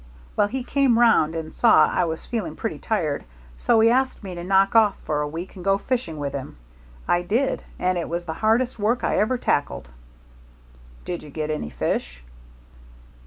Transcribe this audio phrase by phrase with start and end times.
[0.35, 3.23] Well, he came 'round and saw I was feeling pretty tired,
[3.55, 6.57] so he asked me to knock off for a week and go fishing with him.
[7.07, 9.89] I did, and it was the hardest work I ever tackled."
[11.05, 12.23] "Did you get any fish?"